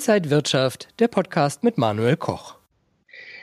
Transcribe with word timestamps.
Inside 0.00 0.30
Wirtschaft, 0.30 0.88
der 0.98 1.08
Podcast 1.08 1.62
mit 1.62 1.76
Manuel 1.76 2.16
Koch. 2.16 2.54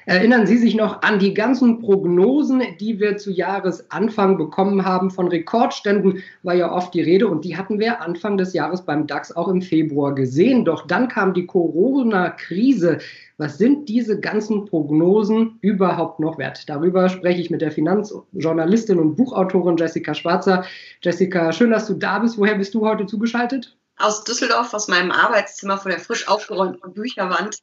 Erinnern 0.08 0.48
Sie 0.48 0.58
sich 0.58 0.74
noch 0.74 1.04
an 1.04 1.20
die 1.20 1.36
ganzen 1.36 1.82
Prognosen, 1.82 2.64
die 2.80 3.00
wir 3.00 3.18
zu 3.18 3.30
Jahresanfang 3.30 4.40
bekommen 4.40 4.84
haben? 4.84 5.12
Von 5.12 5.28
Rekordständen 5.28 6.24
war 6.42 6.56
ja 6.56 6.72
oft 6.72 6.96
die 6.96 7.02
Rede 7.02 7.28
und 7.28 7.46
die 7.46 7.58
hatten 7.58 7.78
wir 7.78 8.02
Anfang 8.02 8.38
des 8.38 8.54
Jahres 8.54 8.82
beim 8.82 9.06
DAX 9.06 9.36
auch 9.36 9.50
im 9.50 9.62
Februar 9.62 10.16
gesehen. 10.16 10.66
Doch 10.66 10.88
dann 10.88 11.10
kam 11.10 11.36
die 11.36 11.46
Corona-Krise. 11.46 12.98
Was 13.38 13.60
sind 13.60 13.88
diese 13.88 14.20
ganzen 14.20 14.66
Prognosen 14.66 15.60
überhaupt 15.62 16.20
noch 16.20 16.40
wert? 16.40 16.68
Darüber 16.68 17.08
spreche 17.10 17.40
ich 17.40 17.52
mit 17.52 17.62
der 17.62 17.70
Finanzjournalistin 17.70 18.98
und 18.98 19.16
Buchautorin 19.16 19.78
Jessica 19.78 20.16
Schwarzer. 20.16 20.66
Jessica, 21.04 21.52
schön, 21.52 21.70
dass 21.70 21.86
du 21.86 21.94
da 21.94 22.18
bist. 22.18 22.40
Woher 22.40 22.56
bist 22.56 22.74
du 22.74 22.84
heute 22.84 23.06
zugeschaltet? 23.06 23.78
Aus 23.98 24.24
Düsseldorf, 24.24 24.74
aus 24.74 24.88
meinem 24.88 25.12
Arbeitszimmer 25.12 25.78
vor 25.78 25.92
der 25.92 26.00
frisch 26.00 26.28
aufgeräumten 26.28 26.94
Bücherwand. 26.94 27.58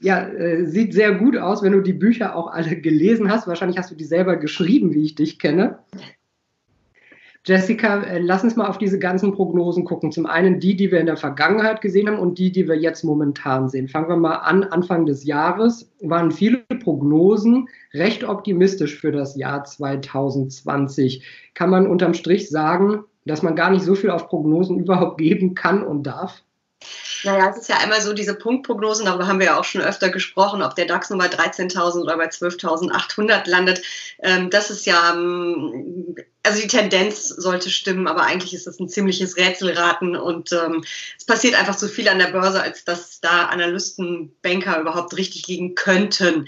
Ja, 0.00 0.26
äh, 0.28 0.66
sieht 0.66 0.94
sehr 0.94 1.12
gut 1.14 1.36
aus, 1.36 1.62
wenn 1.62 1.72
du 1.72 1.80
die 1.80 1.92
Bücher 1.92 2.36
auch 2.36 2.48
alle 2.48 2.76
gelesen 2.76 3.30
hast. 3.30 3.46
Wahrscheinlich 3.46 3.78
hast 3.78 3.90
du 3.90 3.94
die 3.94 4.04
selber 4.04 4.36
geschrieben, 4.36 4.92
wie 4.94 5.04
ich 5.04 5.14
dich 5.14 5.38
kenne. 5.38 5.78
Jessica, 7.46 8.02
äh, 8.04 8.20
lass 8.20 8.42
uns 8.42 8.56
mal 8.56 8.68
auf 8.68 8.78
diese 8.78 8.98
ganzen 8.98 9.34
Prognosen 9.34 9.84
gucken. 9.84 10.12
Zum 10.12 10.24
einen 10.24 10.60
die, 10.60 10.76
die 10.76 10.90
wir 10.90 10.98
in 10.98 11.06
der 11.06 11.18
Vergangenheit 11.18 11.82
gesehen 11.82 12.08
haben 12.08 12.18
und 12.18 12.38
die, 12.38 12.50
die 12.50 12.66
wir 12.66 12.76
jetzt 12.76 13.04
momentan 13.04 13.68
sehen. 13.68 13.88
Fangen 13.88 14.08
wir 14.08 14.16
mal 14.16 14.36
an. 14.36 14.64
Anfang 14.64 15.04
des 15.04 15.24
Jahres 15.24 15.92
waren 16.00 16.30
viele 16.30 16.58
Prognosen 16.82 17.68
recht 17.92 18.24
optimistisch 18.24 18.98
für 18.98 19.12
das 19.12 19.36
Jahr 19.36 19.64
2020. 19.64 21.22
Kann 21.52 21.68
man 21.68 21.86
unterm 21.86 22.14
Strich 22.14 22.48
sagen, 22.48 23.04
dass 23.24 23.42
man 23.42 23.56
gar 23.56 23.70
nicht 23.70 23.84
so 23.84 23.94
viel 23.94 24.10
auf 24.10 24.28
Prognosen 24.28 24.78
überhaupt 24.78 25.18
geben 25.18 25.54
kann 25.54 25.82
und 25.82 26.04
darf? 26.04 26.42
Naja, 27.24 27.50
es 27.50 27.56
ist 27.56 27.68
ja 27.68 27.78
einmal 27.78 28.02
so 28.02 28.12
diese 28.12 28.34
Punktprognosen, 28.34 29.06
darüber 29.06 29.26
haben 29.26 29.38
wir 29.38 29.46
ja 29.46 29.58
auch 29.58 29.64
schon 29.64 29.80
öfter 29.80 30.10
gesprochen, 30.10 30.62
ob 30.62 30.74
der 30.74 30.84
DAX 30.84 31.08
nur 31.08 31.18
bei 31.18 31.26
13.000 31.26 32.02
oder 32.02 32.18
bei 32.18 32.28
12.800 32.28 33.48
landet. 33.48 33.82
Ähm, 34.22 34.50
das 34.50 34.70
ist 34.70 34.84
ja, 34.84 35.14
ähm, 35.14 36.14
also 36.42 36.60
die 36.60 36.68
Tendenz 36.68 37.28
sollte 37.28 37.70
stimmen, 37.70 38.06
aber 38.06 38.24
eigentlich 38.24 38.52
ist 38.52 38.66
das 38.66 38.78
ein 38.78 38.90
ziemliches 38.90 39.38
Rätselraten 39.38 40.16
und 40.16 40.52
ähm, 40.52 40.84
es 41.16 41.24
passiert 41.24 41.58
einfach 41.58 41.76
zu 41.76 41.88
viel 41.88 42.08
an 42.08 42.18
der 42.18 42.28
Börse, 42.28 42.60
als 42.60 42.84
dass 42.84 43.20
da 43.20 43.46
Analysten, 43.46 44.34
Banker 44.42 44.78
überhaupt 44.78 45.16
richtig 45.16 45.48
liegen 45.48 45.74
könnten. 45.74 46.46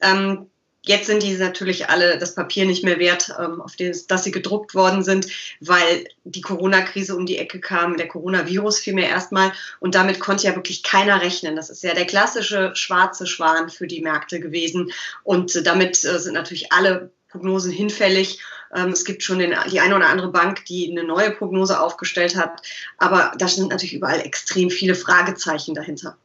Ähm, 0.00 0.46
Jetzt 0.86 1.06
sind 1.06 1.22
die 1.22 1.34
natürlich 1.34 1.88
alle 1.88 2.18
das 2.18 2.34
Papier 2.34 2.66
nicht 2.66 2.84
mehr 2.84 2.98
wert, 2.98 3.34
ähm, 3.38 3.62
auf 3.62 3.74
das, 3.76 4.06
das 4.06 4.24
sie 4.24 4.30
gedruckt 4.30 4.74
worden 4.74 5.02
sind, 5.02 5.28
weil 5.60 6.06
die 6.24 6.42
Corona-Krise 6.42 7.16
um 7.16 7.24
die 7.24 7.38
Ecke 7.38 7.58
kam, 7.58 7.96
der 7.96 8.06
Coronavirus 8.06 8.80
vielmehr 8.80 9.08
erstmal. 9.08 9.52
Und 9.80 9.94
damit 9.94 10.20
konnte 10.20 10.46
ja 10.46 10.54
wirklich 10.54 10.82
keiner 10.82 11.22
rechnen. 11.22 11.56
Das 11.56 11.70
ist 11.70 11.82
ja 11.82 11.94
der 11.94 12.04
klassische 12.04 12.76
schwarze 12.76 13.26
Schwan 13.26 13.70
für 13.70 13.86
die 13.86 14.02
Märkte 14.02 14.40
gewesen. 14.40 14.92
Und 15.22 15.56
äh, 15.56 15.62
damit 15.62 16.04
äh, 16.04 16.18
sind 16.18 16.34
natürlich 16.34 16.70
alle 16.70 17.10
Prognosen 17.30 17.72
hinfällig. 17.72 18.40
Ähm, 18.74 18.90
es 18.90 19.06
gibt 19.06 19.22
schon 19.22 19.38
die 19.38 19.80
eine 19.80 19.96
oder 19.96 20.08
andere 20.08 20.30
Bank, 20.30 20.66
die 20.66 20.90
eine 20.90 21.04
neue 21.04 21.30
Prognose 21.30 21.80
aufgestellt 21.80 22.36
hat. 22.36 22.60
Aber 22.98 23.32
da 23.38 23.48
sind 23.48 23.70
natürlich 23.70 23.94
überall 23.94 24.20
extrem 24.20 24.68
viele 24.68 24.94
Fragezeichen 24.94 25.74
dahinter 25.74 26.18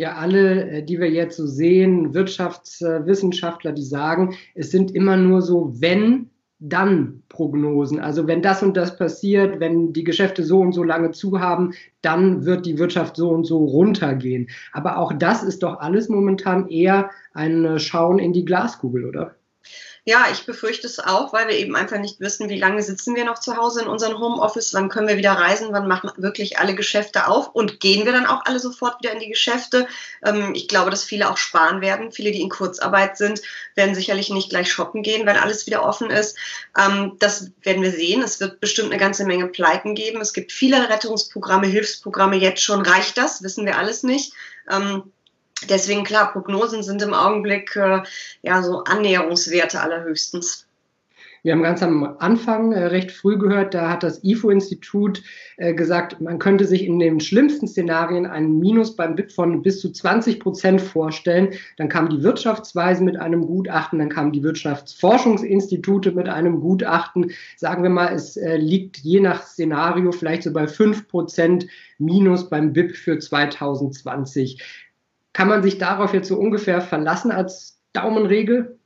ja 0.00 0.14
alle, 0.14 0.70
äh, 0.70 0.82
die 0.82 0.98
wir 0.98 1.10
jetzt 1.10 1.36
so 1.36 1.46
sehen, 1.46 2.14
Wirtschaftswissenschaftler, 2.14 3.72
die 3.72 3.84
sagen, 3.84 4.34
es 4.54 4.70
sind 4.70 4.94
immer 4.94 5.16
nur 5.16 5.42
so, 5.42 5.72
wenn, 5.80 6.30
dann 6.58 7.22
Prognosen. 7.28 8.00
Also 8.00 8.26
wenn 8.26 8.42
das 8.42 8.62
und 8.62 8.76
das 8.76 8.96
passiert, 8.96 9.60
wenn 9.60 9.92
die 9.92 10.04
Geschäfte 10.04 10.42
so 10.42 10.60
und 10.60 10.72
so 10.72 10.82
lange 10.82 11.10
zu 11.10 11.40
haben, 11.40 11.72
dann 12.02 12.44
wird 12.44 12.66
die 12.66 12.78
Wirtschaft 12.78 13.16
so 13.16 13.30
und 13.30 13.44
so 13.44 13.64
runtergehen. 13.64 14.48
Aber 14.72 14.98
auch 14.98 15.12
das 15.12 15.42
ist 15.42 15.62
doch 15.62 15.80
alles 15.80 16.08
momentan 16.08 16.68
eher 16.68 17.10
ein 17.32 17.78
Schauen 17.78 18.18
in 18.18 18.32
die 18.32 18.44
Glaskugel, 18.44 19.06
oder? 19.06 19.34
Ja, 20.04 20.26
ich 20.32 20.46
befürchte 20.46 20.86
es 20.86 20.98
auch, 20.98 21.32
weil 21.32 21.48
wir 21.48 21.56
eben 21.56 21.76
einfach 21.76 21.98
nicht 21.98 22.20
wissen, 22.20 22.48
wie 22.48 22.58
lange 22.58 22.82
sitzen 22.82 23.14
wir 23.14 23.24
noch 23.24 23.38
zu 23.38 23.56
Hause 23.56 23.82
in 23.82 23.88
unserem 23.88 24.18
Homeoffice, 24.18 24.72
wann 24.72 24.88
können 24.88 25.08
wir 25.08 25.18
wieder 25.18 25.32
reisen, 25.32 25.68
wann 25.72 25.88
machen 25.88 26.10
wirklich 26.16 26.58
alle 26.58 26.74
Geschäfte 26.74 27.28
auf 27.28 27.48
und 27.54 27.80
gehen 27.80 28.06
wir 28.06 28.12
dann 28.12 28.26
auch 28.26 28.46
alle 28.46 28.58
sofort 28.60 29.02
wieder 29.02 29.12
in 29.12 29.20
die 29.20 29.28
Geschäfte. 29.28 29.86
Ähm, 30.24 30.54
ich 30.54 30.68
glaube, 30.68 30.90
dass 30.90 31.04
viele 31.04 31.30
auch 31.30 31.36
sparen 31.36 31.82
werden. 31.82 32.12
Viele, 32.12 32.32
die 32.32 32.40
in 32.40 32.48
Kurzarbeit 32.48 33.18
sind, 33.18 33.42
werden 33.74 33.94
sicherlich 33.94 34.30
nicht 34.30 34.48
gleich 34.48 34.72
shoppen 34.72 35.02
gehen, 35.02 35.26
wenn 35.26 35.36
alles 35.36 35.66
wieder 35.66 35.84
offen 35.84 36.10
ist. 36.10 36.36
Ähm, 36.78 37.16
das 37.18 37.50
werden 37.62 37.82
wir 37.82 37.92
sehen. 37.92 38.22
Es 38.22 38.40
wird 38.40 38.60
bestimmt 38.60 38.90
eine 38.90 39.00
ganze 39.00 39.26
Menge 39.26 39.48
Pleiten 39.48 39.94
geben. 39.94 40.20
Es 40.20 40.32
gibt 40.32 40.52
viele 40.52 40.88
Rettungsprogramme, 40.88 41.66
Hilfsprogramme 41.66 42.36
jetzt 42.36 42.62
schon. 42.62 42.80
Reicht 42.80 43.18
das? 43.18 43.42
Wissen 43.42 43.66
wir 43.66 43.76
alles 43.76 44.02
nicht. 44.02 44.32
Ähm, 44.70 45.12
Deswegen 45.68 46.04
klar, 46.04 46.32
Prognosen 46.32 46.82
sind 46.82 47.02
im 47.02 47.14
Augenblick 47.14 47.76
äh, 47.76 48.02
ja 48.42 48.62
so 48.62 48.84
Annäherungswerte 48.84 49.80
allerhöchstens. 49.80 50.66
Wir 51.42 51.54
haben 51.54 51.62
ganz 51.62 51.82
am 51.82 52.16
Anfang 52.18 52.72
äh, 52.72 52.84
recht 52.84 53.10
früh 53.10 53.38
gehört, 53.38 53.72
da 53.72 53.88
hat 53.88 54.02
das 54.02 54.22
IFO-Institut 54.22 55.22
äh, 55.56 55.72
gesagt, 55.72 56.20
man 56.20 56.38
könnte 56.38 56.66
sich 56.66 56.84
in 56.84 56.98
den 56.98 57.18
schlimmsten 57.18 57.66
Szenarien 57.66 58.26
einen 58.26 58.58
Minus 58.58 58.94
beim 58.94 59.14
BIP 59.14 59.32
von 59.32 59.62
bis 59.62 59.80
zu 59.80 59.90
20 59.90 60.38
Prozent 60.38 60.82
vorstellen. 60.82 61.54
Dann 61.78 61.88
kam 61.88 62.10
die 62.10 62.22
Wirtschaftsweise 62.22 63.02
mit 63.02 63.16
einem 63.16 63.46
Gutachten, 63.46 64.00
dann 64.00 64.10
kamen 64.10 64.32
die 64.32 64.42
Wirtschaftsforschungsinstitute 64.42 66.12
mit 66.12 66.28
einem 66.28 66.60
Gutachten. 66.60 67.32
Sagen 67.56 67.82
wir 67.82 67.90
mal, 67.90 68.12
es 68.12 68.36
äh, 68.36 68.56
liegt 68.56 68.98
je 68.98 69.20
nach 69.20 69.42
Szenario 69.42 70.12
vielleicht 70.12 70.42
so 70.42 70.52
bei 70.52 70.66
5 70.66 71.08
Prozent 71.08 71.66
Minus 71.96 72.50
beim 72.50 72.74
BIP 72.74 72.94
für 72.94 73.18
2020. 73.18 74.62
Kann 75.32 75.48
man 75.48 75.62
sich 75.62 75.78
darauf 75.78 76.12
jetzt 76.12 76.28
so 76.28 76.36
ungefähr 76.36 76.80
verlassen 76.80 77.30
als 77.30 77.78
Daumenregel? 77.92 78.78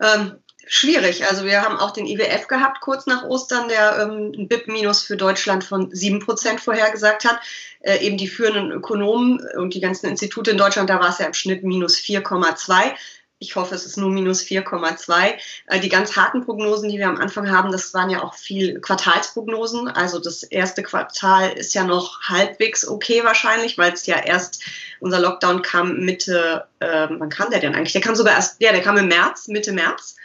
Ähm, 0.00 0.36
schwierig. 0.66 1.26
Also 1.26 1.44
wir 1.44 1.62
haben 1.62 1.76
auch 1.76 1.92
den 1.92 2.06
IWF 2.06 2.46
gehabt 2.46 2.80
kurz 2.80 3.06
nach 3.06 3.24
Ostern, 3.24 3.68
der 3.68 3.98
ähm, 4.02 4.32
ein 4.36 4.48
BIP-Minus 4.48 5.02
für 5.02 5.16
Deutschland 5.16 5.64
von 5.64 5.90
7% 5.90 6.58
vorhergesagt 6.58 7.24
hat. 7.24 7.40
Äh, 7.80 8.04
eben 8.04 8.16
die 8.16 8.28
führenden 8.28 8.70
Ökonomen 8.70 9.40
und 9.56 9.74
die 9.74 9.80
ganzen 9.80 10.06
Institute 10.06 10.50
in 10.50 10.58
Deutschland, 10.58 10.90
da 10.90 11.00
war 11.00 11.08
es 11.08 11.18
ja 11.18 11.26
im 11.26 11.34
Schnitt 11.34 11.64
minus 11.64 11.96
4,2 11.96 12.94
ich 13.40 13.54
hoffe, 13.56 13.74
es 13.74 13.86
ist 13.86 13.96
nur 13.96 14.10
minus 14.10 14.42
4,2. 14.42 15.34
Äh, 15.66 15.80
die 15.80 15.88
ganz 15.88 16.16
harten 16.16 16.44
Prognosen, 16.44 16.88
die 16.88 16.98
wir 16.98 17.08
am 17.08 17.18
Anfang 17.18 17.50
haben, 17.50 17.70
das 17.70 17.94
waren 17.94 18.10
ja 18.10 18.22
auch 18.22 18.34
viel 18.34 18.80
Quartalsprognosen. 18.80 19.88
Also 19.88 20.18
das 20.18 20.42
erste 20.42 20.82
Quartal 20.82 21.52
ist 21.52 21.74
ja 21.74 21.84
noch 21.84 22.22
halbwegs 22.22 22.86
okay 22.86 23.22
wahrscheinlich, 23.24 23.78
weil 23.78 23.92
es 23.92 24.06
ja 24.06 24.18
erst, 24.18 24.62
unser 25.00 25.20
Lockdown 25.20 25.62
kam 25.62 25.98
Mitte, 25.98 26.66
äh, 26.80 27.06
wann 27.10 27.28
kam 27.28 27.50
der 27.50 27.60
denn 27.60 27.74
eigentlich? 27.74 27.92
Der 27.92 28.02
kam 28.02 28.16
sogar 28.16 28.34
erst, 28.34 28.60
ja, 28.60 28.72
der 28.72 28.82
kam 28.82 28.96
im 28.96 29.08
März, 29.08 29.48
Mitte 29.48 29.72
März. 29.72 30.16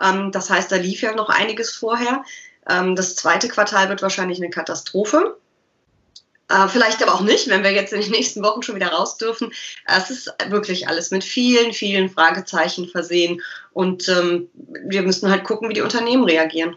Ähm, 0.00 0.32
das 0.32 0.48
heißt, 0.48 0.72
da 0.72 0.76
lief 0.76 1.02
ja 1.02 1.14
noch 1.14 1.28
einiges 1.28 1.74
vorher. 1.74 2.24
Ähm, 2.68 2.96
das 2.96 3.16
zweite 3.16 3.48
Quartal 3.48 3.90
wird 3.90 4.00
wahrscheinlich 4.00 4.38
eine 4.38 4.50
Katastrophe. 4.50 5.36
Äh, 6.52 6.68
vielleicht 6.68 7.02
aber 7.02 7.14
auch 7.14 7.22
nicht, 7.22 7.48
wenn 7.48 7.62
wir 7.62 7.72
jetzt 7.72 7.92
in 7.92 8.00
den 8.00 8.10
nächsten 8.10 8.42
Wochen 8.42 8.62
schon 8.62 8.74
wieder 8.74 8.88
raus 8.88 9.16
dürfen. 9.16 9.50
Es 9.86 10.10
ist 10.10 10.34
wirklich 10.50 10.86
alles 10.88 11.10
mit 11.10 11.24
vielen, 11.24 11.72
vielen 11.72 12.10
Fragezeichen 12.10 12.88
versehen. 12.88 13.40
Und 13.72 14.08
ähm, 14.08 14.48
wir 14.84 15.02
müssen 15.02 15.30
halt 15.30 15.44
gucken, 15.44 15.68
wie 15.70 15.74
die 15.74 15.80
Unternehmen 15.80 16.24
reagieren. 16.24 16.76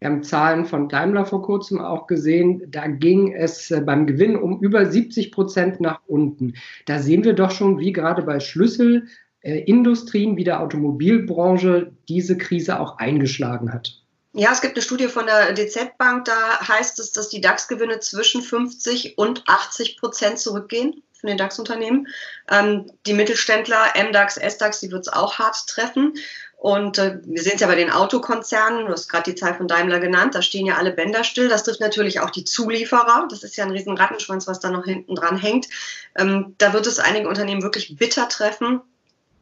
Wir 0.00 0.08
haben 0.08 0.22
Zahlen 0.22 0.64
von 0.64 0.88
Daimler 0.88 1.26
vor 1.26 1.42
kurzem 1.42 1.80
auch 1.80 2.06
gesehen. 2.06 2.62
Da 2.70 2.86
ging 2.86 3.34
es 3.34 3.70
äh, 3.70 3.80
beim 3.80 4.06
Gewinn 4.06 4.36
um 4.36 4.60
über 4.60 4.86
70 4.86 5.32
Prozent 5.32 5.80
nach 5.80 6.00
unten. 6.06 6.54
Da 6.86 6.98
sehen 6.98 7.24
wir 7.24 7.34
doch 7.34 7.50
schon, 7.50 7.78
wie 7.78 7.92
gerade 7.92 8.22
bei 8.22 8.40
Schlüsselindustrien 8.40 10.36
wie 10.36 10.44
der 10.44 10.60
Automobilbranche 10.60 11.92
diese 12.08 12.36
Krise 12.36 12.80
auch 12.80 12.98
eingeschlagen 12.98 13.72
hat. 13.72 14.02
Ja, 14.32 14.52
es 14.52 14.60
gibt 14.60 14.76
eine 14.76 14.82
Studie 14.82 15.08
von 15.08 15.26
der 15.26 15.52
DZ 15.52 15.96
Bank, 15.96 16.26
da 16.26 16.60
heißt 16.60 16.98
es, 16.98 17.12
dass 17.12 17.28
die 17.28 17.40
DAX-Gewinne 17.40 18.00
zwischen 18.00 18.42
50 18.42 19.16
und 19.16 19.42
80 19.48 19.98
Prozent 19.98 20.38
zurückgehen 20.38 21.02
von 21.18 21.28
den 21.28 21.38
DAX-Unternehmen. 21.38 22.08
Ähm, 22.50 22.92
die 23.06 23.14
Mittelständler, 23.14 23.92
MDAX, 23.96 24.36
SDAX, 24.36 24.80
die 24.80 24.90
wird 24.90 25.06
es 25.06 25.12
auch 25.12 25.38
hart 25.38 25.66
treffen. 25.66 26.14
Und 26.58 26.98
äh, 26.98 27.20
wir 27.24 27.42
sehen 27.42 27.54
es 27.54 27.60
ja 27.60 27.68
bei 27.68 27.76
den 27.76 27.90
Autokonzernen, 27.90 28.86
du 28.86 28.92
hast 28.92 29.08
gerade 29.08 29.30
die 29.30 29.36
Zahl 29.36 29.54
von 29.54 29.68
Daimler 29.68 30.00
genannt, 30.00 30.34
da 30.34 30.42
stehen 30.42 30.66
ja 30.66 30.76
alle 30.76 30.90
Bänder 30.90 31.22
still. 31.22 31.48
Das 31.48 31.62
trifft 31.62 31.80
natürlich 31.80 32.20
auch 32.20 32.30
die 32.30 32.44
Zulieferer. 32.44 33.28
Das 33.30 33.44
ist 33.44 33.56
ja 33.56 33.64
ein 33.64 33.70
riesen 33.70 33.96
Rattenschwanz, 33.96 34.46
was 34.48 34.58
da 34.58 34.70
noch 34.70 34.84
hinten 34.84 35.14
dran 35.14 35.38
hängt. 35.38 35.68
Ähm, 36.16 36.56
da 36.58 36.72
wird 36.72 36.86
es 36.86 36.98
einige 36.98 37.28
Unternehmen 37.28 37.62
wirklich 37.62 37.96
bitter 37.96 38.28
treffen. 38.28 38.80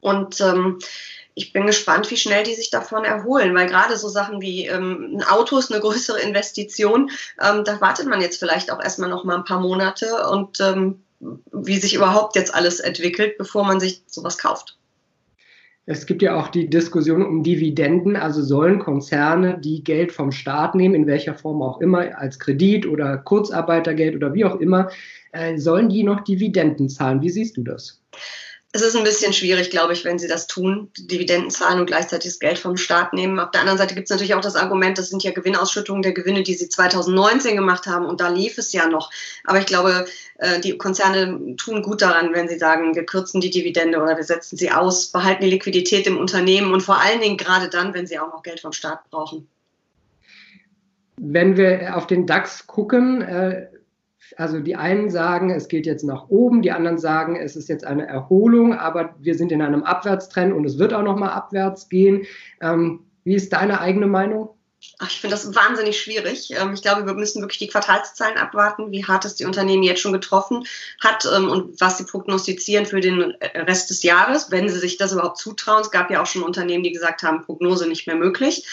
Und 0.01 0.41
ähm, 0.41 0.79
ich 1.39 1.53
bin 1.53 1.67
gespannt, 1.67 2.11
wie 2.11 2.17
schnell 2.17 2.45
die 2.45 2.55
sich 2.55 2.71
davon 2.71 3.05
erholen, 3.05 3.55
weil 3.55 3.69
gerade 3.69 3.99
so 3.99 4.09
Sachen 4.09 4.41
wie 4.41 4.67
ähm, 4.67 5.19
ein 5.19 5.23
Auto 5.23 5.59
ist 5.59 5.71
eine 5.71 5.83
größere 5.83 6.19
Investition. 6.19 7.11
Ähm, 7.39 7.63
da 7.63 7.79
wartet 7.83 8.09
man 8.09 8.23
jetzt 8.23 8.39
vielleicht 8.39 8.73
auch 8.73 8.83
erstmal 8.83 9.11
noch 9.11 9.25
mal 9.25 9.37
ein 9.37 9.45
paar 9.45 9.61
Monate 9.61 10.29
und 10.31 10.59
ähm, 10.61 11.03
wie 11.53 11.77
sich 11.77 11.95
überhaupt 11.95 12.37
jetzt 12.37 12.55
alles 12.55 12.81
entwickelt, 12.81 13.37
bevor 13.37 13.65
man 13.65 13.81
sich 13.81 14.03
sowas 14.07 14.39
kauft. 14.39 14.79
Es 15.85 16.07
gibt 16.07 16.23
ja 16.23 16.41
auch 16.41 16.49
die 16.49 16.71
Diskussion 16.71 17.23
um 17.23 17.43
Dividenden. 17.43 18.17
Also 18.17 18.43
sollen 18.43 18.79
Konzerne, 18.79 19.61
die 19.61 19.85
Geld 19.85 20.13
vom 20.13 20.33
Staat 20.33 20.75
nehmen, 20.75 20.95
in 20.95 21.07
welcher 21.07 21.35
Form 21.35 21.61
auch 21.61 21.83
immer, 21.83 22.19
als 22.19 22.39
Kredit 22.39 22.87
oder 22.87 23.19
Kurzarbeitergeld 23.19 24.17
oder 24.17 24.33
wie 24.33 24.47
auch 24.47 24.59
immer, 24.59 24.89
äh, 25.33 25.59
sollen 25.59 25.91
die 25.91 26.03
noch 26.03 26.25
Dividenden 26.25 26.89
zahlen? 26.89 27.21
Wie 27.21 27.31
siehst 27.31 27.59
du 27.59 27.63
das? 27.63 28.03
Es 28.77 28.83
ist 28.83 28.95
ein 28.95 29.05
bisschen 29.05 29.33
schwierig, 29.33 29.71
glaube 29.71 29.95
ich, 29.95 30.05
wenn 30.05 30.19
sie 30.19 30.29
das 30.29 30.47
tun, 30.47 30.91
Dividenden 30.99 31.51
zahlen 31.51 31.81
und 31.81 31.87
gleichzeitig 31.87 32.33
das 32.33 32.39
Geld 32.39 32.59
vom 32.59 32.77
Staat 32.77 33.15
nehmen. 33.15 33.41
Auf 33.41 33.51
der 33.51 33.63
anderen 33.63 33.79
Seite 33.79 33.95
gibt 33.95 34.05
es 34.05 34.11
natürlich 34.11 34.35
auch 34.35 34.43
das 34.43 34.55
Argument, 34.55 34.99
das 34.99 35.09
sind 35.09 35.23
ja 35.23 35.31
Gewinnausschüttungen 35.31 36.03
der 36.03 36.13
Gewinne, 36.13 36.43
die 36.43 36.53
sie 36.53 36.69
2019 36.69 37.57
gemacht 37.57 37.87
haben 37.87 38.05
und 38.05 38.21
da 38.21 38.29
lief 38.29 38.59
es 38.59 38.75
ja 38.75 38.87
noch. 38.87 39.11
Aber 39.45 39.59
ich 39.61 39.65
glaube, 39.65 40.05
äh, 40.37 40.61
die 40.61 40.77
Konzerne 40.77 41.57
tun 41.57 41.81
gut 41.81 42.03
daran, 42.03 42.35
wenn 42.35 42.51
sie 42.51 42.59
sagen, 42.59 42.95
wir 42.95 43.07
kürzen 43.07 43.41
die 43.41 43.49
Dividende 43.49 43.99
oder 43.99 44.19
wir 44.19 44.25
setzen 44.25 44.59
sie 44.59 44.71
aus, 44.71 45.07
behalten 45.07 45.45
die 45.45 45.51
Liquidität 45.51 46.07
im 46.07 46.19
Unternehmen 46.19 46.75
und 46.75 46.83
vor 46.83 47.01
allen 47.01 47.23
Dingen 47.23 47.39
gerade 47.39 47.71
dann, 47.71 47.95
wenn 47.95 48.07
sie 48.07 48.19
auch 48.19 48.31
noch 48.31 48.43
Geld 48.43 48.61
vom 48.61 48.73
Staat 48.73 49.09
brauchen. 49.09 49.49
Wenn 51.17 51.57
wir 51.57 51.97
auf 51.97 52.07
den 52.07 52.27
DAX 52.27 52.67
gucken, 52.67 53.23
äh, 53.23 53.69
also 54.37 54.61
die 54.61 54.77
einen 54.77 55.11
sagen, 55.11 55.51
es 55.51 55.69
geht 55.69 55.87
jetzt 55.87 56.05
nach 56.05 56.29
oben, 56.29 56.63
die 56.63 56.73
anderen 56.73 56.99
sagen, 56.99 57.37
es 57.37 57.57
ist 57.57 57.69
jetzt 57.69 57.85
eine 57.85 58.07
Erholung, 58.07 58.75
aber 58.75 59.15
wir 59.19 59.35
sind 59.35 59.53
in 59.53 59.63
einem 59.63 59.83
Abwärtstrend 59.83 60.53
und 60.53 60.65
es 60.65 60.79
wird 60.79 60.93
auch 60.93 61.03
noch 61.03 61.17
mal 61.17 61.31
abwärts 61.31 61.89
gehen. 61.89 62.27
Ähm, 62.61 63.05
wie 63.25 63.35
ist 63.35 63.53
deine 63.53 63.81
eigene 63.81 64.07
Meinung? 64.07 64.51
Ach, 64.99 65.11
ich 65.11 65.21
finde 65.21 65.35
das 65.35 65.55
wahnsinnig 65.55 66.01
schwierig. 66.01 66.51
Ähm, 66.51 66.75
ich 66.75 66.83
glaube, 66.83 67.07
wir 67.07 67.15
müssen 67.15 67.43
wirklich 67.43 67.59
die 67.59 67.67
Quartalszahlen 67.67 68.39
abwarten, 68.39 68.93
wie 68.93 69.05
hart 69.05 69.25
es 69.25 69.35
die 69.35 69.45
Unternehmen 69.45 69.83
jetzt 69.83 70.01
schon 70.01 70.13
getroffen 70.13 70.65
hat 71.01 71.27
ähm, 71.35 71.49
und 71.49 71.81
was 71.81 71.99
sie 71.99 72.05
prognostizieren 72.05 72.87
für 72.87 73.01
den 73.01 73.35
Rest 73.55 73.91
des 73.91 74.03
Jahres, 74.03 74.51
wenn 74.51 74.69
sie 74.69 74.79
sich 74.79 74.97
das 74.97 75.13
überhaupt 75.13 75.39
zutrauen. 75.39 75.83
Es 75.83 75.91
gab 75.91 76.11
ja 76.11 76.23
auch 76.23 76.27
schon 76.27 76.43
Unternehmen, 76.43 76.85
die 76.85 76.93
gesagt 76.93 77.23
haben, 77.23 77.45
Prognose 77.45 77.89
nicht 77.89 78.07
mehr 78.07 78.17
möglich. 78.17 78.67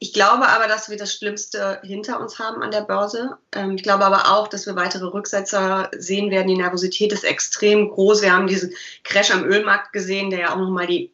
Ich 0.00 0.12
glaube 0.12 0.48
aber, 0.48 0.68
dass 0.68 0.88
wir 0.88 0.96
das 0.96 1.12
Schlimmste 1.12 1.80
hinter 1.82 2.20
uns 2.20 2.38
haben 2.38 2.62
an 2.62 2.70
der 2.70 2.82
Börse. 2.82 3.36
Ähm, 3.52 3.74
ich 3.74 3.82
glaube 3.82 4.04
aber 4.04 4.32
auch, 4.32 4.46
dass 4.46 4.66
wir 4.66 4.76
weitere 4.76 5.06
Rücksetzer 5.06 5.90
sehen 5.96 6.30
werden. 6.30 6.46
Die 6.46 6.56
Nervosität 6.56 7.12
ist 7.12 7.24
extrem 7.24 7.88
groß. 7.88 8.22
Wir 8.22 8.32
haben 8.32 8.46
diesen 8.46 8.72
Crash 9.02 9.32
am 9.32 9.44
Ölmarkt 9.44 9.92
gesehen, 9.92 10.30
der 10.30 10.38
ja 10.38 10.52
auch 10.52 10.58
nochmal 10.58 10.86
die 10.86 11.10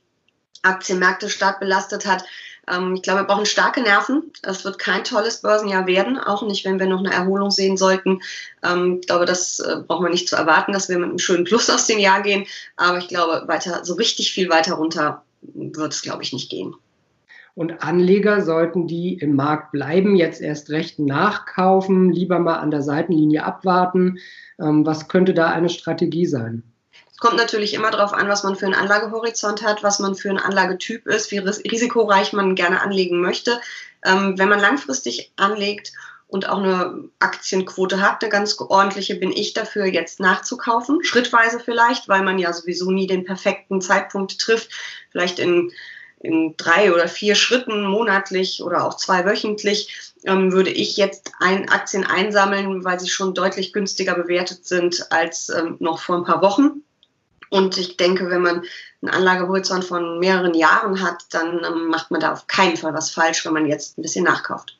Aktienmärkte 0.62 1.30
stark 1.30 1.60
belastet 1.60 2.04
hat. 2.04 2.24
Ähm, 2.68 2.94
ich 2.94 3.02
glaube, 3.02 3.20
wir 3.20 3.26
brauchen 3.26 3.46
starke 3.46 3.80
Nerven. 3.80 4.32
Es 4.42 4.66
wird 4.66 4.78
kein 4.78 5.02
tolles 5.02 5.40
Börsenjahr 5.40 5.86
werden, 5.86 6.18
auch 6.18 6.42
nicht, 6.42 6.66
wenn 6.66 6.78
wir 6.78 6.86
noch 6.86 7.00
eine 7.00 7.12
Erholung 7.12 7.50
sehen 7.50 7.78
sollten. 7.78 8.20
Ähm, 8.62 8.98
ich 9.00 9.06
glaube, 9.06 9.24
das 9.24 9.60
äh, 9.60 9.76
brauchen 9.86 10.04
wir 10.04 10.10
nicht 10.10 10.28
zu 10.28 10.36
erwarten, 10.36 10.72
dass 10.72 10.90
wir 10.90 10.98
mit 10.98 11.08
einem 11.08 11.18
schönen 11.18 11.44
Plus 11.44 11.70
aus 11.70 11.86
dem 11.86 11.98
Jahr 11.98 12.20
gehen. 12.20 12.46
Aber 12.76 12.98
ich 12.98 13.08
glaube, 13.08 13.44
weiter, 13.46 13.82
so 13.82 13.94
richtig 13.94 14.32
viel 14.32 14.50
weiter 14.50 14.74
runter 14.74 15.24
wird 15.40 15.94
es, 15.94 16.02
glaube 16.02 16.22
ich, 16.22 16.34
nicht 16.34 16.50
gehen. 16.50 16.74
Und 17.54 17.82
Anleger 17.82 18.42
sollten 18.42 18.88
die 18.88 19.14
im 19.14 19.36
Markt 19.36 19.70
bleiben, 19.70 20.16
jetzt 20.16 20.40
erst 20.40 20.70
recht 20.70 20.98
nachkaufen, 20.98 22.10
lieber 22.10 22.40
mal 22.40 22.56
an 22.56 22.72
der 22.72 22.82
Seitenlinie 22.82 23.44
abwarten. 23.44 24.18
Ähm, 24.58 24.84
was 24.84 25.08
könnte 25.08 25.34
da 25.34 25.50
eine 25.50 25.68
Strategie 25.68 26.26
sein? 26.26 26.64
Es 27.12 27.18
kommt 27.18 27.36
natürlich 27.36 27.74
immer 27.74 27.92
darauf 27.92 28.12
an, 28.12 28.28
was 28.28 28.42
man 28.42 28.56
für 28.56 28.66
einen 28.66 28.74
Anlagehorizont 28.74 29.62
hat, 29.62 29.84
was 29.84 30.00
man 30.00 30.16
für 30.16 30.30
ein 30.30 30.38
Anlagetyp 30.38 31.06
ist, 31.06 31.30
wie 31.30 31.38
risikoreich 31.38 32.32
man 32.32 32.56
gerne 32.56 32.82
anlegen 32.82 33.20
möchte. 33.20 33.60
Ähm, 34.04 34.36
wenn 34.36 34.48
man 34.48 34.58
langfristig 34.58 35.32
anlegt 35.36 35.92
und 36.26 36.48
auch 36.48 36.58
eine 36.58 37.08
Aktienquote 37.20 38.00
hat, 38.00 38.20
eine 38.20 38.30
ganz 38.30 38.58
ordentliche, 38.58 39.14
bin 39.14 39.30
ich 39.30 39.52
dafür, 39.52 39.86
jetzt 39.86 40.18
nachzukaufen. 40.18 41.04
Schrittweise 41.04 41.60
vielleicht, 41.60 42.08
weil 42.08 42.24
man 42.24 42.40
ja 42.40 42.52
sowieso 42.52 42.90
nie 42.90 43.06
den 43.06 43.24
perfekten 43.24 43.80
Zeitpunkt 43.80 44.40
trifft. 44.40 44.70
Vielleicht 45.12 45.38
in 45.38 45.70
in 46.24 46.54
drei 46.56 46.92
oder 46.92 47.06
vier 47.06 47.34
Schritten 47.34 47.84
monatlich 47.84 48.62
oder 48.62 48.84
auch 48.86 48.96
zwei 48.96 49.24
wöchentlich 49.24 50.14
ähm, 50.24 50.52
würde 50.52 50.70
ich 50.70 50.96
jetzt 50.96 51.32
ein 51.38 51.68
Aktien 51.68 52.04
einsammeln, 52.04 52.84
weil 52.84 52.98
sie 52.98 53.08
schon 53.08 53.34
deutlich 53.34 53.72
günstiger 53.72 54.14
bewertet 54.14 54.64
sind 54.64 55.06
als 55.12 55.50
ähm, 55.50 55.76
noch 55.80 56.00
vor 56.00 56.16
ein 56.16 56.24
paar 56.24 56.42
Wochen. 56.42 56.82
Und 57.50 57.76
ich 57.76 57.96
denke, 57.96 58.30
wenn 58.30 58.42
man 58.42 58.62
einen 59.02 59.14
Anlagehorizont 59.14 59.84
von 59.84 60.18
mehreren 60.18 60.54
Jahren 60.54 61.02
hat, 61.02 61.24
dann 61.30 61.62
ähm, 61.64 61.88
macht 61.88 62.10
man 62.10 62.20
da 62.20 62.32
auf 62.32 62.46
keinen 62.46 62.76
Fall 62.76 62.94
was 62.94 63.10
falsch, 63.10 63.44
wenn 63.44 63.52
man 63.52 63.66
jetzt 63.66 63.98
ein 63.98 64.02
bisschen 64.02 64.24
nachkauft. 64.24 64.78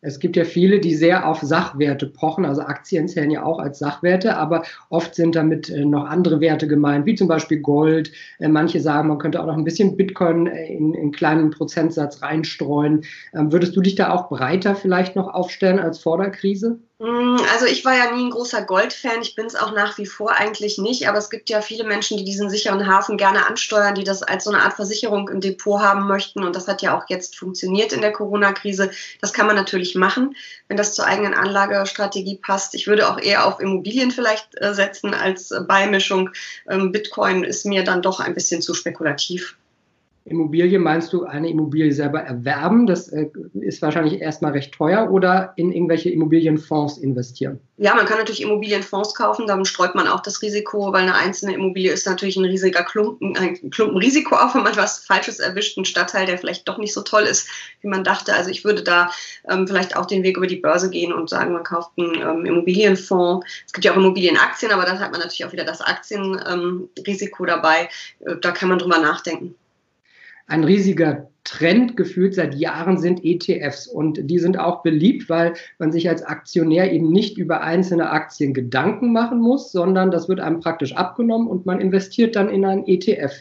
Es 0.00 0.20
gibt 0.20 0.36
ja 0.36 0.44
viele, 0.44 0.78
die 0.78 0.94
sehr 0.94 1.28
auf 1.28 1.40
Sachwerte 1.40 2.06
pochen. 2.06 2.44
Also 2.44 2.62
Aktien 2.62 3.08
zählen 3.08 3.32
ja 3.32 3.42
auch 3.42 3.58
als 3.58 3.80
Sachwerte, 3.80 4.36
aber 4.36 4.62
oft 4.90 5.14
sind 5.14 5.34
damit 5.34 5.70
äh, 5.70 5.84
noch 5.84 6.04
andere 6.04 6.40
Werte 6.40 6.68
gemeint, 6.68 7.04
wie 7.04 7.16
zum 7.16 7.26
Beispiel 7.26 7.58
Gold. 7.60 8.12
Äh, 8.38 8.48
manche 8.48 8.80
sagen, 8.80 9.08
man 9.08 9.18
könnte 9.18 9.40
auch 9.42 9.46
noch 9.46 9.56
ein 9.56 9.64
bisschen 9.64 9.96
Bitcoin 9.96 10.46
äh, 10.46 10.72
in, 10.72 10.94
in 10.94 11.10
kleinen 11.10 11.50
Prozentsatz 11.50 12.22
reinstreuen. 12.22 13.04
Ähm, 13.34 13.52
würdest 13.52 13.74
du 13.76 13.80
dich 13.80 13.96
da 13.96 14.12
auch 14.12 14.28
breiter 14.28 14.76
vielleicht 14.76 15.16
noch 15.16 15.34
aufstellen 15.34 15.80
als 15.80 15.98
vor 15.98 16.18
der 16.18 16.30
Krise? 16.30 16.78
Mm, 17.00 17.36
also 17.52 17.66
ich 17.66 17.84
war 17.84 17.96
ja 17.96 18.10
nie 18.10 18.24
ein 18.24 18.30
großer 18.30 18.62
Gold-Fan, 18.62 19.22
ich 19.22 19.36
bin 19.36 19.46
es 19.46 19.54
auch 19.54 19.72
nach 19.72 19.98
wie 19.98 20.06
vor 20.06 20.32
eigentlich 20.32 20.78
nicht, 20.78 21.08
aber 21.08 21.18
es 21.18 21.30
gibt 21.30 21.48
ja 21.48 21.60
viele 21.62 21.84
Menschen, 21.84 22.16
die 22.18 22.24
diesen 22.24 22.50
sicheren 22.50 22.88
Hafen 22.88 23.16
gerne 23.16 23.46
ansteuern, 23.46 23.94
die 23.94 24.02
das 24.02 24.24
als 24.24 24.42
so 24.42 24.50
eine 24.50 24.64
Art 24.64 24.74
Versicherung 24.74 25.28
im 25.28 25.40
Depot 25.40 25.80
haben 25.80 26.08
möchten 26.08 26.42
und 26.42 26.56
das 26.56 26.66
hat 26.66 26.82
ja 26.82 26.98
auch 26.98 27.04
jetzt 27.08 27.36
funktioniert 27.38 27.92
in 27.92 28.00
der 28.00 28.12
Corona-Krise. 28.12 28.90
Das 29.20 29.32
kann 29.32 29.46
man 29.46 29.54
natürlich 29.54 29.94
machen, 29.94 30.34
wenn 30.66 30.76
das 30.76 30.94
zur 30.94 31.06
eigenen 31.06 31.34
Anlagestrategie 31.34 32.36
passt. 32.36 32.74
Ich 32.74 32.88
würde 32.88 33.08
auch 33.08 33.20
eher 33.20 33.46
auf 33.46 33.60
Immobilien 33.60 34.10
vielleicht 34.10 34.60
äh, 34.60 34.74
setzen 34.74 35.14
als 35.14 35.54
Beimischung. 35.68 36.30
Ähm, 36.68 36.90
Bitcoin 36.90 37.44
ist 37.44 37.64
mir 37.64 37.84
dann 37.84 38.02
doch 38.02 38.18
ein 38.18 38.34
bisschen 38.34 38.60
zu 38.60 38.74
spekulativ. 38.74 39.56
Immobilie 40.28 40.78
meinst 40.78 41.12
du 41.12 41.24
eine 41.24 41.48
Immobilie 41.48 41.92
selber 41.92 42.20
erwerben? 42.20 42.86
Das 42.86 43.08
äh, 43.08 43.26
ist 43.54 43.82
wahrscheinlich 43.82 44.20
erstmal 44.20 44.52
recht 44.52 44.72
teuer 44.72 45.10
oder 45.10 45.52
in 45.56 45.72
irgendwelche 45.72 46.10
Immobilienfonds 46.10 46.98
investieren? 46.98 47.60
Ja, 47.76 47.94
man 47.94 48.06
kann 48.06 48.18
natürlich 48.18 48.42
Immobilienfonds 48.42 49.14
kaufen, 49.14 49.46
dann 49.46 49.64
streut 49.64 49.94
man 49.94 50.08
auch 50.08 50.20
das 50.20 50.42
Risiko, 50.42 50.92
weil 50.92 51.02
eine 51.02 51.14
einzelne 51.14 51.54
Immobilie 51.54 51.92
ist 51.92 52.06
natürlich 52.06 52.36
ein 52.36 52.44
riesiger 52.44 52.82
Klumpen, 52.82 53.36
ein 53.36 53.70
Klumpenrisiko, 53.70 54.34
auch 54.34 54.54
wenn 54.54 54.64
man 54.64 54.76
was 54.76 54.98
Falsches 54.98 55.38
erwischt, 55.38 55.78
ein 55.78 55.84
Stadtteil, 55.84 56.26
der 56.26 56.38
vielleicht 56.38 56.68
doch 56.68 56.78
nicht 56.78 56.92
so 56.92 57.02
toll 57.02 57.22
ist, 57.22 57.48
wie 57.80 57.88
man 57.88 58.02
dachte. 58.02 58.34
Also 58.34 58.50
ich 58.50 58.64
würde 58.64 58.82
da 58.82 59.10
ähm, 59.48 59.68
vielleicht 59.68 59.96
auch 59.96 60.06
den 60.06 60.24
Weg 60.24 60.36
über 60.36 60.48
die 60.48 60.56
Börse 60.56 60.90
gehen 60.90 61.12
und 61.12 61.30
sagen, 61.30 61.52
man 61.52 61.62
kauft 61.62 61.90
einen 61.96 62.14
ähm, 62.16 62.46
Immobilienfonds. 62.46 63.46
Es 63.66 63.72
gibt 63.72 63.84
ja 63.84 63.92
auch 63.92 63.96
Immobilienaktien, 63.96 64.72
aber 64.72 64.84
dann 64.84 64.98
hat 64.98 65.12
man 65.12 65.20
natürlich 65.20 65.44
auch 65.44 65.52
wieder 65.52 65.64
das 65.64 65.80
Aktienrisiko 65.80 67.44
ähm, 67.44 67.48
dabei. 67.48 67.88
Äh, 68.20 68.36
da 68.40 68.50
kann 68.50 68.68
man 68.68 68.78
drüber 68.78 68.98
nachdenken 68.98 69.54
ein 70.48 70.64
riesiger 70.64 71.30
Trend 71.44 71.96
gefühlt 71.96 72.34
seit 72.34 72.54
Jahren 72.54 72.98
sind 72.98 73.24
ETFs 73.24 73.86
und 73.86 74.30
die 74.30 74.38
sind 74.38 74.58
auch 74.58 74.82
beliebt, 74.82 75.30
weil 75.30 75.54
man 75.78 75.92
sich 75.92 76.08
als 76.08 76.22
Aktionär 76.22 76.92
eben 76.92 77.10
nicht 77.10 77.38
über 77.38 77.62
einzelne 77.62 78.10
Aktien 78.10 78.52
Gedanken 78.52 79.12
machen 79.12 79.40
muss, 79.40 79.72
sondern 79.72 80.10
das 80.10 80.28
wird 80.28 80.40
einem 80.40 80.60
praktisch 80.60 80.94
abgenommen 80.94 81.48
und 81.48 81.64
man 81.64 81.80
investiert 81.80 82.36
dann 82.36 82.50
in 82.50 82.66
einen 82.66 82.86
ETF. 82.86 83.32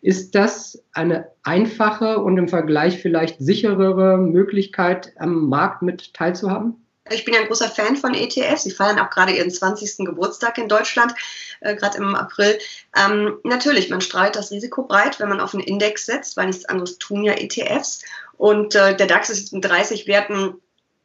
Ist 0.00 0.36
das 0.36 0.84
eine 0.92 1.26
einfache 1.42 2.18
und 2.18 2.38
im 2.38 2.46
Vergleich 2.48 2.98
vielleicht 3.00 3.40
sicherere 3.40 4.18
Möglichkeit, 4.18 5.12
am 5.16 5.48
Markt 5.48 5.82
mit 5.82 6.14
teilzuhaben? 6.14 6.85
Ich 7.10 7.24
bin 7.24 7.34
ja 7.34 7.40
ein 7.40 7.46
großer 7.46 7.68
Fan 7.68 7.96
von 7.96 8.14
ETFs. 8.14 8.64
Sie 8.64 8.70
feiern 8.70 8.98
auch 8.98 9.10
gerade 9.10 9.32
ihren 9.32 9.50
20. 9.50 9.98
Geburtstag 9.98 10.58
in 10.58 10.68
Deutschland, 10.68 11.14
äh, 11.60 11.74
gerade 11.76 11.98
im 11.98 12.14
April. 12.14 12.58
Ähm, 12.96 13.38
natürlich, 13.44 13.90
man 13.90 14.00
streut 14.00 14.36
das 14.36 14.50
Risiko 14.50 14.82
breit, 14.84 15.20
wenn 15.20 15.28
man 15.28 15.40
auf 15.40 15.54
einen 15.54 15.62
Index 15.62 16.06
setzt, 16.06 16.36
weil 16.36 16.46
nichts 16.46 16.64
anderes 16.64 16.98
tun 16.98 17.22
ja 17.22 17.34
ETFs. 17.34 18.02
Und 18.36 18.74
äh, 18.74 18.96
der 18.96 19.06
DAX 19.06 19.30
ist 19.30 19.40
jetzt 19.40 19.52
mit 19.52 19.64
30 19.64 20.06
Werten 20.06 20.60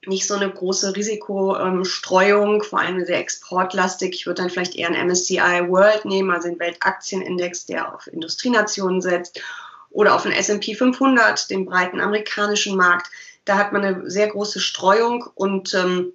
nicht 0.08 0.26
so 0.26 0.34
eine 0.34 0.50
große 0.50 0.96
Risikostreuung, 0.96 2.64
vor 2.64 2.80
allem 2.80 3.06
sehr 3.06 3.20
exportlastig. 3.20 4.16
Ich 4.16 4.26
würde 4.26 4.42
dann 4.42 4.50
vielleicht 4.50 4.76
eher 4.76 4.88
einen 4.88 5.08
MSCI 5.08 5.68
World 5.70 6.06
nehmen, 6.06 6.32
also 6.32 6.50
den 6.50 6.60
Weltaktienindex, 6.60 7.68
der 7.68 7.94
auf 7.94 8.08
Industrienationen 8.08 9.02
setzt, 9.02 9.40
oder 9.92 10.16
auf 10.16 10.24
den 10.24 10.32
S&P 10.32 10.74
500, 10.74 11.50
den 11.50 11.66
breiten 11.66 12.00
amerikanischen 12.00 12.78
Markt 12.78 13.12
da 13.46 13.58
hat 13.58 13.74
man 13.74 13.84
eine 13.84 14.10
sehr 14.10 14.28
große 14.28 14.60
Streuung 14.60 15.26
und 15.36 15.74
ähm, 15.74 16.14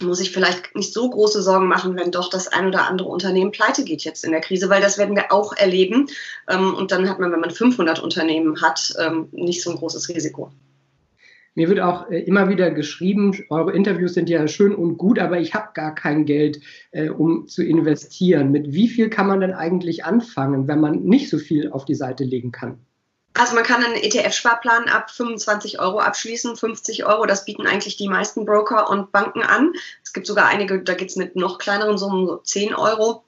muss 0.00 0.20
ich 0.20 0.32
vielleicht 0.32 0.74
nicht 0.74 0.92
so 0.92 1.08
große 1.08 1.40
Sorgen 1.40 1.68
machen, 1.68 1.96
wenn 1.96 2.10
doch 2.10 2.28
das 2.28 2.48
ein 2.48 2.66
oder 2.66 2.88
andere 2.88 3.08
Unternehmen 3.08 3.52
pleite 3.52 3.84
geht 3.84 4.02
jetzt 4.02 4.24
in 4.24 4.32
der 4.32 4.40
Krise, 4.40 4.68
weil 4.68 4.82
das 4.82 4.98
werden 4.98 5.14
wir 5.14 5.30
auch 5.30 5.52
erleben. 5.56 6.08
Ähm, 6.48 6.74
und 6.74 6.90
dann 6.90 7.08
hat 7.08 7.20
man, 7.20 7.30
wenn 7.30 7.40
man 7.40 7.50
500 7.50 8.02
Unternehmen 8.02 8.60
hat, 8.60 8.92
ähm, 8.98 9.28
nicht 9.30 9.62
so 9.62 9.70
ein 9.70 9.76
großes 9.76 10.08
Risiko. 10.08 10.50
Mir 11.54 11.68
wird 11.68 11.78
auch 11.78 12.10
äh, 12.10 12.18
immer 12.22 12.48
wieder 12.48 12.72
geschrieben, 12.72 13.44
eure 13.48 13.72
Interviews 13.72 14.14
sind 14.14 14.28
ja 14.28 14.48
schön 14.48 14.74
und 14.74 14.98
gut, 14.98 15.20
aber 15.20 15.38
ich 15.38 15.54
habe 15.54 15.68
gar 15.74 15.94
kein 15.94 16.24
Geld, 16.24 16.60
äh, 16.90 17.08
um 17.10 17.46
zu 17.46 17.62
investieren. 17.62 18.50
Mit 18.50 18.72
wie 18.72 18.88
viel 18.88 19.08
kann 19.08 19.28
man 19.28 19.40
denn 19.40 19.52
eigentlich 19.52 20.04
anfangen, 20.04 20.66
wenn 20.66 20.80
man 20.80 21.04
nicht 21.04 21.30
so 21.30 21.38
viel 21.38 21.70
auf 21.70 21.84
die 21.84 21.94
Seite 21.94 22.24
legen 22.24 22.50
kann? 22.50 22.78
Also 23.36 23.56
man 23.56 23.64
kann 23.64 23.82
einen 23.82 23.96
ETF-Sparplan 23.96 24.88
ab 24.88 25.10
25 25.10 25.80
Euro 25.80 25.98
abschließen, 25.98 26.56
50 26.56 27.04
Euro, 27.04 27.26
das 27.26 27.44
bieten 27.44 27.66
eigentlich 27.66 27.96
die 27.96 28.08
meisten 28.08 28.44
Broker 28.44 28.88
und 28.88 29.10
Banken 29.10 29.42
an. 29.42 29.72
Es 30.04 30.12
gibt 30.12 30.28
sogar 30.28 30.46
einige, 30.46 30.80
da 30.82 30.94
geht 30.94 31.10
es 31.10 31.16
mit 31.16 31.34
noch 31.34 31.58
kleineren 31.58 31.98
Summen, 31.98 32.26
so 32.28 32.36
10 32.36 32.74
Euro. 32.74 33.24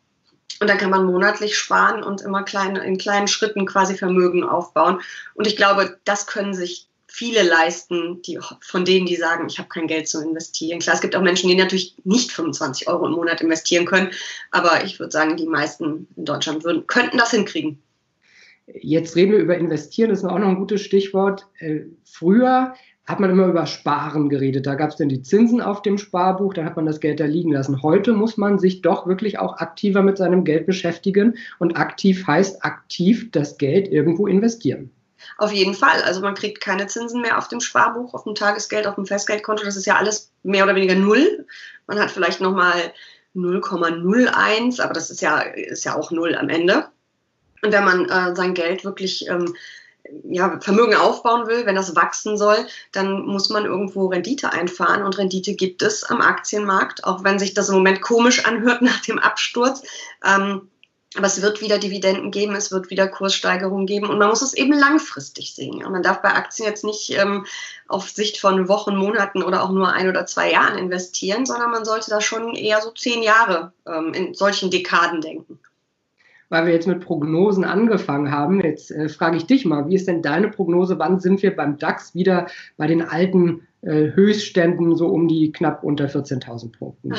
Und 0.61 0.71
dann 0.71 0.79
kann 0.79 0.91
man 0.91 1.05
monatlich 1.05 1.59
sparen 1.59 2.05
und 2.05 2.23
immer 2.23 2.45
klein, 2.45 2.77
in 2.77 2.99
kleinen 2.99 3.27
Schritten 3.27 3.67
quasi 3.67 3.97
Vermögen 3.97 4.45
aufbauen. 4.45 5.01
Und 5.35 5.47
ich 5.47 5.57
glaube, 5.57 5.99
das 6.05 6.27
können 6.27 6.55
sich 6.55 6.89
viele 7.09 7.43
leisten, 7.43 8.23
die, 8.23 8.39
von 8.61 8.85
denen, 8.85 9.07
die 9.07 9.17
sagen, 9.17 9.49
ich 9.49 9.59
habe 9.59 9.69
kein 9.69 9.87
Geld 9.87 10.09
zu 10.09 10.23
investieren. 10.23 10.81
Klar, 10.81 10.95
es 10.95 11.03
gibt 11.03 11.17
auch 11.17 11.23
Menschen, 11.23 11.49
die 11.49 11.57
natürlich 11.57 11.95
nicht 12.05 12.31
25 12.31 12.89
Euro 12.89 13.07
im 13.07 13.13
Monat 13.13 13.41
investieren 13.41 13.87
können, 13.87 14.13
aber 14.51 14.85
ich 14.85 14.99
würde 14.99 15.13
sagen, 15.13 15.37
die 15.37 15.47
meisten 15.47 16.07
in 16.17 16.25
Deutschland 16.25 16.63
würden, 16.63 16.87
könnten 16.87 17.19
das 17.19 17.31
hinkriegen. 17.33 17.83
Jetzt 18.67 19.15
reden 19.15 19.33
wir 19.33 19.39
über 19.39 19.57
Investieren, 19.57 20.11
das 20.11 20.21
ist 20.21 20.25
auch 20.25 20.39
noch 20.39 20.49
ein 20.49 20.59
gutes 20.59 20.83
Stichwort. 20.83 21.47
Äh, 21.59 21.83
früher 22.05 22.75
hat 23.07 23.21
man 23.21 23.31
immer 23.31 23.47
über 23.47 23.67
Sparen 23.67 24.29
geredet. 24.29 24.67
Da 24.67 24.75
gab 24.75 24.91
es 24.91 24.97
dann 24.97 25.09
die 25.09 25.23
Zinsen 25.23 25.61
auf 25.61 25.83
dem 25.83 25.97
Sparbuch, 25.97 26.55
da 26.55 26.65
hat 26.65 26.75
man 26.75 26.87
das 26.87 26.99
Geld 27.01 27.21
da 27.21 27.25
liegen 27.25 27.53
lassen. 27.53 27.83
Heute 27.83 28.13
muss 28.13 28.37
man 28.37 28.59
sich 28.59 28.83
doch 28.83 29.07
wirklich 29.07 29.39
auch 29.39 29.59
aktiver 29.59 30.03
mit 30.03 30.19
seinem 30.19 30.45
Geld 30.45 30.67
beschäftigen 30.67 31.37
und 31.61 31.77
aktiv 31.77 32.27
heißt 32.27 32.65
aktiv 32.65 33.31
das 33.31 33.59
Geld 33.59 33.89
irgendwo 33.89 34.27
investieren. 34.27 34.91
Auf 35.39 35.53
jeden 35.53 35.75
Fall. 35.75 36.03
Also 36.03 36.21
man 36.21 36.35
kriegt 36.35 36.61
keine 36.61 36.89
Zinsen 36.89 37.23
mehr 37.23 37.39
auf 37.39 37.49
dem 37.49 37.61
Sparbuch, 37.61 38.15
auf 38.15 38.25
dem 38.25 38.35
Tagesgeld, 38.35 38.87
auf 38.87 38.97
dem 38.97 39.07
Festgeldkonto. 39.07 39.65
Das 39.65 39.77
ist 39.77 39.87
ja 39.87 39.97
alles 39.97 40.33
mehr 40.43 40.65
oder 40.65 40.75
weniger 40.75 40.97
null. 40.97 41.47
Man 41.87 42.01
hat 42.01 42.11
vielleicht 42.11 42.41
nochmal 42.41 42.93
0,01, 43.35 44.83
aber 44.83 44.93
das 44.93 45.11
ist 45.11 45.21
ja, 45.21 45.41
ist 45.41 45.85
ja 45.85 45.95
auch 45.95 46.11
null 46.11 46.35
am 46.35 46.49
Ende. 46.49 46.89
Und 47.63 47.73
wenn 47.73 47.85
man 47.85 48.05
äh, 48.09 48.35
sein 48.35 48.55
Geld 48.55 48.85
wirklich 48.85 49.29
ähm, 49.29 49.55
ja, 50.29 50.61
Vermögen 50.61 50.95
aufbauen 50.95 51.47
will, 51.47 51.67
wenn 51.67 51.75
das 51.75 51.97
wachsen 51.97 52.37
soll, 52.37 52.67
dann 52.93 53.27
muss 53.27 53.49
man 53.49 53.65
irgendwo 53.65 54.07
Rendite 54.07 54.53
einfahren 54.53 55.03
und 55.03 55.19
Rendite 55.19 55.55
gibt 55.55 55.83
es 55.83 56.05
am 56.05 56.21
Aktienmarkt, 56.21 57.05
auch 57.05 57.25
wenn 57.25 57.39
sich 57.39 57.55
das 57.55 57.69
im 57.69 57.77
Moment 57.77 58.03
komisch 58.03 58.45
anhört 58.45 58.83
nach 58.83 59.01
dem 59.01 59.19
Absturz. 59.19 59.83
Ähm, 60.25 60.69
aber 61.17 61.27
es 61.27 61.41
wird 61.41 61.63
wieder 61.63 61.79
Dividenden 61.79 62.31
geben, 62.31 62.55
es 62.55 62.71
wird 62.73 62.91
wieder 62.91 63.09
Kurssteigerungen 63.09 63.87
geben 63.87 64.11
und 64.11 64.19
man 64.19 64.29
muss 64.29 64.43
es 64.43 64.53
eben 64.53 64.73
langfristig 64.73 65.55
sehen. 65.55 65.81
Ja. 65.81 65.89
Man 65.89 66.03
darf 66.03 66.21
bei 66.21 66.35
Aktien 66.35 66.69
jetzt 66.69 66.85
nicht 66.85 67.11
ähm, 67.11 67.47
auf 67.89 68.11
Sicht 68.11 68.39
von 68.39 68.69
Wochen, 68.69 68.97
Monaten 68.97 69.43
oder 69.43 69.63
auch 69.63 69.71
nur 69.71 69.91
ein 69.91 70.09
oder 70.09 70.27
zwei 70.27 70.53
Jahren 70.53 70.77
investieren, 70.77 71.47
sondern 71.47 71.71
man 71.71 71.87
sollte 71.87 72.11
da 72.11 72.21
schon 72.21 72.55
eher 72.55 72.83
so 72.83 72.91
zehn 72.91 73.23
Jahre 73.23 73.73
ähm, 73.87 74.13
in 74.13 74.35
solchen 74.35 74.71
Dekaden 74.71 75.23
denken. 75.23 75.59
Weil 76.49 76.67
wir 76.67 76.73
jetzt 76.73 76.87
mit 76.87 77.01
Prognosen 77.01 77.65
angefangen 77.65 78.31
haben, 78.31 78.61
jetzt 78.61 78.91
äh, 78.91 79.09
frage 79.09 79.37
ich 79.37 79.47
dich 79.47 79.65
mal, 79.65 79.89
wie 79.89 79.95
ist 79.97 80.09
denn 80.09 80.23
deine 80.23 80.49
Prognose? 80.49 80.99
Wann 80.99 81.19
sind 81.21 81.43
wir 81.43 81.55
beim 81.55 81.79
DAX 81.79 82.15
wieder 82.15 82.47
bei 82.77 82.87
den 82.87 83.03
alten 83.03 83.67
äh, 83.87 84.13
Höchstständen 84.15 84.97
so 84.97 85.07
um 85.07 85.29
die 85.29 85.53
knapp 85.53 85.85
unter 85.85 86.07
14.000 86.07 86.77
Punkten. 86.77 87.15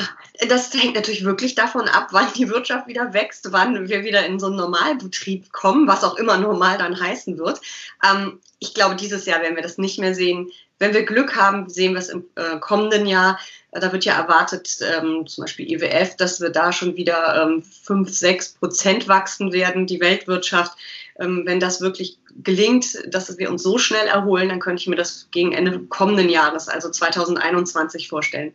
Das 0.48 0.74
hängt 0.74 0.96
natürlich 0.96 1.24
wirklich 1.24 1.54
davon 1.54 1.88
ab, 1.88 2.08
wann 2.10 2.26
die 2.36 2.50
Wirtschaft 2.50 2.86
wieder 2.88 3.14
wächst, 3.14 3.52
wann 3.52 3.88
wir 3.88 4.04
wieder 4.04 4.26
in 4.26 4.38
so 4.38 4.48
einen 4.48 4.56
Normalbetrieb 4.56 5.50
kommen, 5.50 5.88
was 5.88 6.04
auch 6.04 6.16
immer 6.16 6.36
normal 6.36 6.76
dann 6.76 7.00
heißen 7.00 7.38
wird. 7.38 7.60
Ähm, 8.04 8.40
ich 8.58 8.74
glaube, 8.74 8.96
dieses 8.96 9.24
Jahr 9.24 9.40
werden 9.40 9.56
wir 9.56 9.62
das 9.62 9.78
nicht 9.78 9.98
mehr 9.98 10.14
sehen. 10.14 10.50
Wenn 10.78 10.94
wir 10.94 11.04
Glück 11.04 11.36
haben, 11.36 11.68
sehen 11.68 11.92
wir 11.92 11.98
es 11.98 12.08
im 12.08 12.24
äh, 12.36 12.58
kommenden 12.60 13.06
Jahr. 13.06 13.38
Da 13.72 13.92
wird 13.92 14.04
ja 14.04 14.20
erwartet, 14.20 14.78
ähm, 14.80 15.26
zum 15.26 15.42
Beispiel 15.42 15.70
IWF, 15.70 16.16
dass 16.16 16.40
wir 16.40 16.50
da 16.50 16.72
schon 16.72 16.96
wieder 16.96 17.42
ähm, 17.42 17.62
5, 17.62 18.08
6 18.08 18.54
Prozent 18.54 19.08
wachsen 19.08 19.52
werden, 19.52 19.86
die 19.86 20.00
Weltwirtschaft. 20.00 20.78
Ähm, 21.18 21.42
wenn 21.44 21.60
das 21.60 21.80
wirklich 21.80 22.18
gelingt, 22.42 22.86
dass 23.12 23.36
wir 23.38 23.50
uns 23.50 23.62
so 23.62 23.76
schnell 23.76 24.06
erholen, 24.06 24.48
dann 24.48 24.60
könnte 24.60 24.80
ich 24.80 24.88
mir 24.88 24.96
das 24.96 25.28
gegen 25.32 25.52
Ende 25.52 25.80
kommenden 25.88 26.28
Jahres, 26.28 26.68
also 26.68 26.90
2021, 26.90 28.08
vorstellen. 28.08 28.52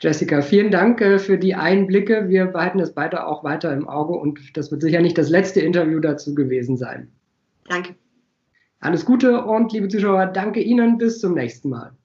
Jessica, 0.00 0.42
vielen 0.42 0.70
Dank 0.70 1.00
äh, 1.00 1.18
für 1.18 1.38
die 1.38 1.54
Einblicke. 1.54 2.28
Wir 2.28 2.46
behalten 2.46 2.78
das 2.78 2.92
beide 2.92 3.26
auch 3.26 3.42
weiter 3.44 3.72
im 3.72 3.88
Auge 3.88 4.12
und 4.12 4.38
das 4.56 4.70
wird 4.70 4.82
sicher 4.82 5.00
nicht 5.00 5.16
das 5.16 5.30
letzte 5.30 5.60
Interview 5.60 6.00
dazu 6.00 6.34
gewesen 6.34 6.76
sein. 6.76 7.10
Danke. 7.66 7.94
Alles 8.84 9.06
Gute 9.06 9.46
und 9.46 9.72
liebe 9.72 9.88
Zuschauer, 9.88 10.26
danke 10.26 10.60
Ihnen. 10.60 10.98
Bis 10.98 11.18
zum 11.18 11.32
nächsten 11.32 11.70
Mal. 11.70 11.96